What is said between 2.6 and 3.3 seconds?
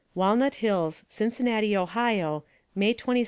May 22d, 1845.